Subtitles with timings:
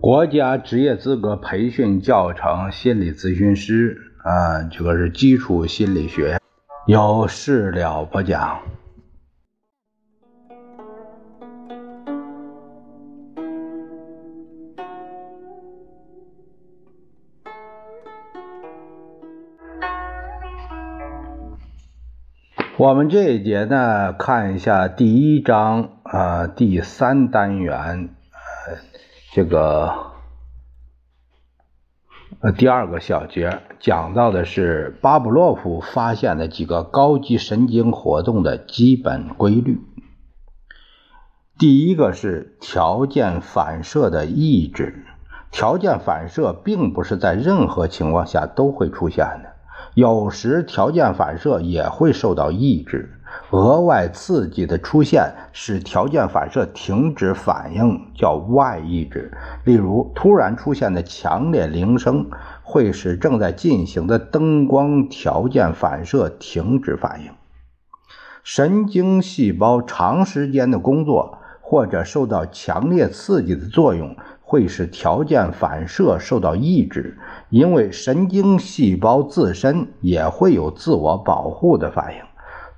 [0.00, 6.38] 国家职业资格培训教程心理咨询师啊，这个是基础心理学，
[6.86, 8.60] 有事了不讲。
[22.84, 28.10] 我们这一节呢，看一下第一章啊，第三单元，
[28.66, 28.76] 呃，
[29.32, 30.12] 这个
[32.40, 39.80] 呃第二个小节讲到的是巴甫洛夫发现的几个高级神经活动的基本规律。
[41.56, 45.06] 第一个是条件反射的抑制，
[45.50, 49.53] 条件反射并不是在任何情况下都会出现的。
[49.94, 53.08] 有时条件反射也会受到抑制，
[53.50, 59.32] 额外刺激的出现使条件反射停止反应，叫外抑制。
[59.64, 62.28] 例如，突然出现的强烈铃声
[62.64, 67.30] 会使正在进行的灯光条件反射停止反应。
[68.42, 74.16] 神经细胞长时间的工作或者受到强烈刺激的作用。
[74.54, 77.18] 会使条件反射受到抑制，
[77.50, 82.20] 因为神经细胞自身也会有自我保护的反应。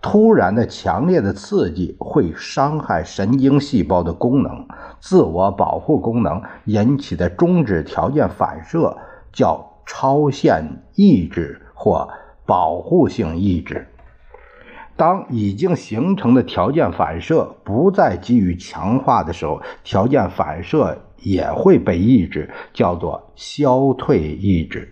[0.00, 4.64] 突然的强烈的刺激会伤害神经细胞的功能，
[5.00, 8.96] 自我保护功能引起的终止条件反射
[9.32, 12.08] 叫超限抑制或
[12.46, 13.88] 保护性抑制。
[14.96, 20.98] 当已经形成的条件反射不再给予强化的时候，条件反射。
[21.24, 24.86] 也会被抑制，叫做消退抑制。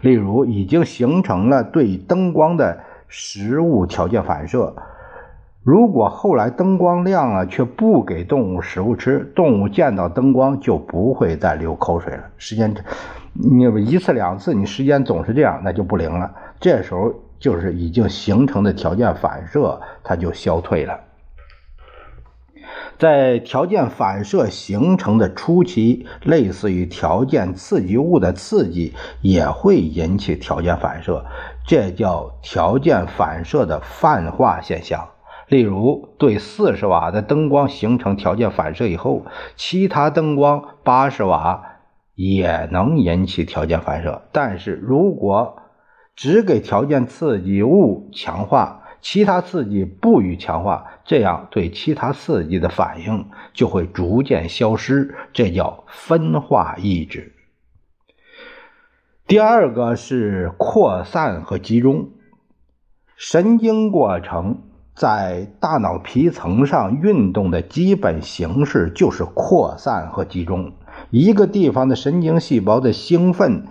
[0.00, 4.74] 例如，已经形成了对灯光的食物条件反射，
[5.62, 12.24] 如果后来灯光亮了，却不给动物食物吃，动物见到灯光就不会再流口水了。
[12.38, 12.74] 时间，
[13.34, 16.34] 你一次两次，你时间总是这样，那就不灵了。
[16.58, 17.12] 这时候
[17.44, 20.98] 就是已经形成的条件反射，它就消退了。
[22.96, 31.26] 在条件反射形成的初期，类似于条件刺激物的刺激也会引起条件反射，
[31.66, 35.06] 这叫条件反射的泛化现象。
[35.48, 41.62] 例如，对四十瓦的灯光形成条件反射以后，其他灯光八十瓦
[42.14, 44.22] 也能引起条件反射。
[44.32, 45.58] 但是如果
[46.16, 57.32] 只给条件刺激物强化，其他刺激不予强化，这样对其他刺激的反应就会逐渐消失，这叫分化抑制。
[59.26, 62.10] 第二个是扩散和集中，
[63.16, 64.62] 神经过程
[64.94, 70.74] 在大脑皮层上运动的基本形式就是扩散和集中。
[71.10, 73.66] 一个地方的神经细胞的兴奋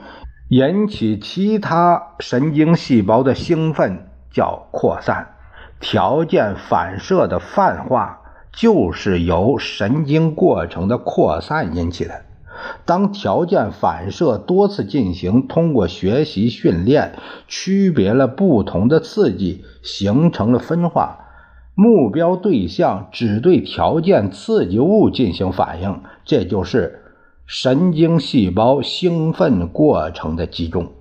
[0.53, 4.08] 引起其他神经细胞的兴奋。
[4.31, 5.28] 叫扩散，
[5.80, 8.19] 条件反射的泛化
[8.52, 12.24] 就是由神经过程的扩散引起的。
[12.84, 17.13] 当条件反射多次进行，通过学习训练，
[17.47, 21.19] 区别了不同的刺激，形成了分化。
[21.75, 27.03] 目标对象只对条件刺激物进行反应，这就是
[27.46, 30.92] 神经细胞兴奋过程的集中。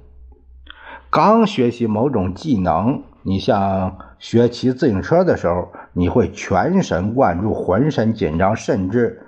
[1.09, 3.03] 刚学习某种技能。
[3.25, 9.23] 你像学骑自行车的时候，你会全神贯注、浑身紧张，甚至，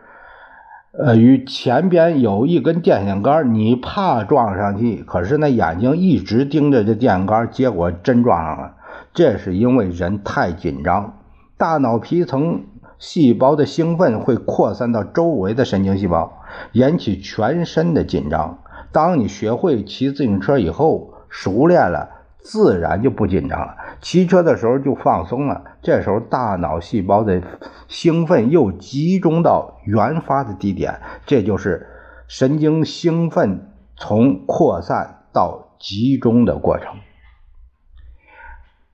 [0.99, 8.75] 呃，与前边有一根电线杆，你怕撞上去，可是那眼睛一直盯着这电线杆，结果真撞上了。
[9.13, 11.19] 这是因为人太紧张，
[11.57, 12.65] 大脑皮层
[12.99, 18.59] 细胞的兴奋会扩散到周围的神经细胞，引起全身的紧张。
[18.93, 22.11] 当你学会骑自行车以后，熟练了。
[22.47, 25.65] 自然就不紧张了，骑车的时候就放松了。
[25.81, 27.41] 这时候大脑细胞的
[27.89, 31.89] 兴奋又集中到原发的地点，这就是
[32.29, 36.97] 神经兴奋从扩散到集中的过程。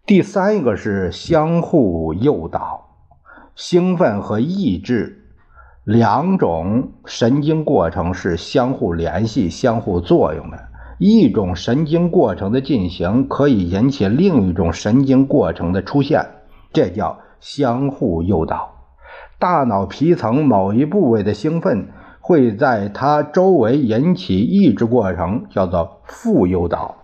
[0.07, 2.90] 第三一个是相互诱导，
[3.55, 5.25] 兴奋和抑制
[5.85, 10.59] 两种神经过程是相互联系、相互作用的。
[10.99, 16.27] 一种神经过程的进行可以引起另一种神经过程的出现，
[16.73, 18.77] 这叫相互诱导。
[19.39, 21.89] 大脑皮层某一部位的兴奋
[22.21, 27.00] 会在它周围引起抑制过程，叫做负诱导。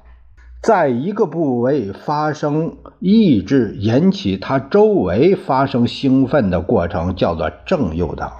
[0.66, 8.32] 在一个部位发生抑制，引起它周围发生兴奋的过程，叫做正诱导。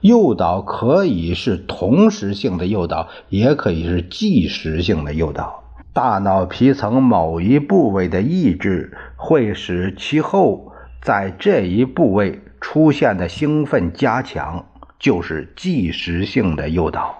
[0.00, 5.62] 诱导可以是同时性的诱导，也可以是即时性的诱导。
[5.92, 10.72] 大脑皮层某一部位的抑制，会使其后
[11.02, 14.64] 在这一部位出现的兴奋加强，
[14.98, 17.19] 就是即时性的诱导。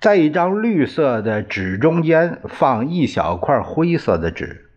[0.00, 4.70] 在一张绿色的纸中间放一小块灰色的纸，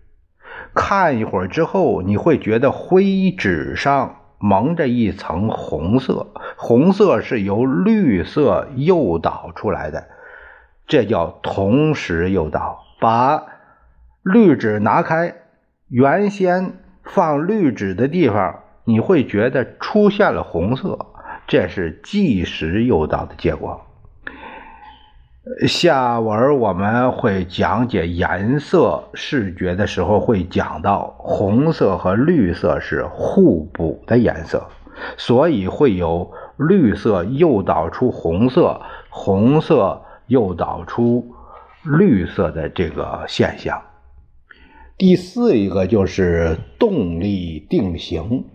[0.74, 6.28] 看一会儿之后，你会觉得灰纸上蒙着一层红色，
[6.58, 10.10] 红色是由绿色诱导出来的。
[10.88, 12.84] 这叫同时诱导。
[13.00, 13.46] 把
[14.24, 15.36] 绿纸拿开，
[15.88, 16.74] 原先
[17.06, 21.00] 放绿纸的地方，你会觉得出现了红色，
[21.48, 23.86] 这是即时诱导的结果。
[25.68, 34.68] 下文我们会讲解颜色视觉的时候，会讲到红色和绿色是互补的颜色，
[35.18, 40.02] 所以会有绿色诱导出红色，红色。
[40.28, 41.34] 诱导出
[41.84, 43.84] 绿色的这个现象。
[44.98, 48.46] 第四一个就是动力定型。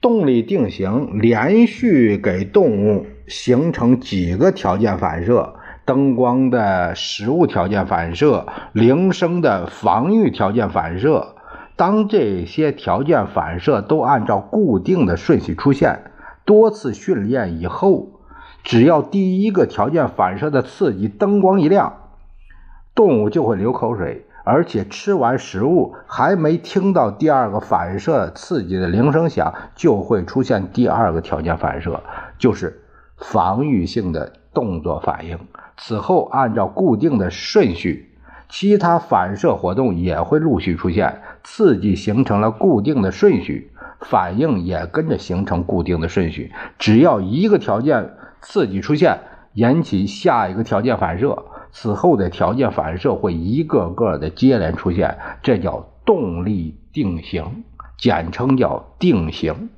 [0.00, 5.54] 动力定型连续给动物形成几个条件反射：
[5.88, 11.28] 灯光的实物条件反射、铃声的防御条件反射。
[11.76, 16.10] 当这些条件反射都按照固定的顺序出现，
[16.44, 18.08] 多次训练以后。
[18.62, 21.94] 只要第一个条件反射的刺激灯光一亮，
[22.94, 32.02] 动物就会流口水，而且吃完食物还没听到第二个反射刺激的铃声响，就会出现第二个条件反射，
[32.36, 32.82] 就是
[33.16, 35.38] 防御性的动作反应。
[35.78, 38.10] 此后按照固定的顺序，
[38.50, 46.52] 其他反射活动也会陆续出现，刺激形成了固定的顺序，反应也跟着形成固定的顺序。
[46.78, 48.14] 只要一个条件。
[48.40, 49.18] 刺激出现，
[49.54, 57.64] 引起下一个条件反射，此后的条件反射会一个个的接连出现，这叫动力定型，
[57.98, 59.70] 简称叫定型。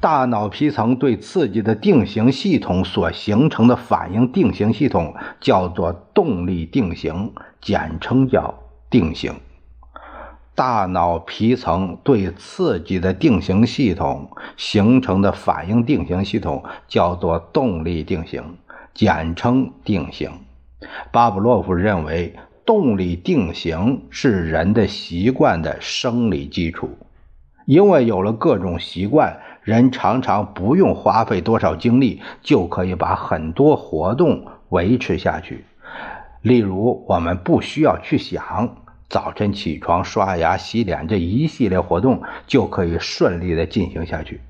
[0.00, 8.54] 大脑皮层对刺激的定型系统所形成的反应定型系统叫做动力定型，简称叫
[8.88, 9.34] 定型。
[10.54, 18.42] 大脑皮层对刺激的定型系统形成的反应定型系统叫做动力定型，
[18.94, 20.30] 简称定型。
[21.12, 26.96] 巴甫洛夫认为，动力定型是人的习惯的生理基础，
[27.66, 29.38] 因为有了各种习惯，
[29.70, 35.64] 人常常不用花费多少精力就可以把很多活动维持下去。
[36.42, 38.76] 例如，我们不需要去想。
[39.08, 44.40] 早晨起床、刷牙、洗脸这一系列活动就可以顺利的进行下去，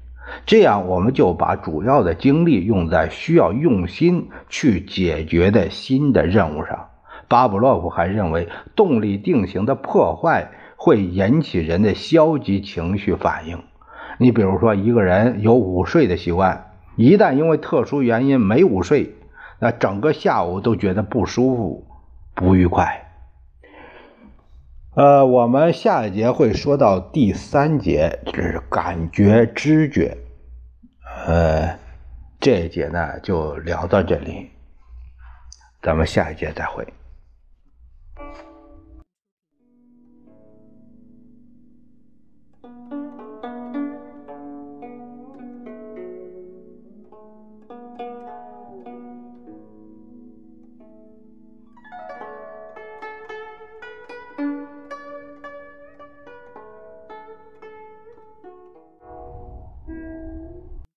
[0.47, 6.89] 这样我们就把主要的精力用在需要用心去解决的新的任务上。
[7.29, 13.63] 巴甫洛夫还认为，动力定型的破坏会引起人的消极情绪反应。
[14.21, 19.15] 你比如说，一个人有午睡的习惯，一旦因为特殊原因没午睡，
[19.59, 21.87] 那整个下午都觉得不舒服、
[22.35, 23.11] 不愉快。
[24.95, 30.19] 呃，我们下一节会说到第三节，就是感觉知觉。
[31.27, 31.79] 呃，
[32.39, 34.51] 这一节呢就聊到这里，
[35.81, 36.87] 咱们下一节再会。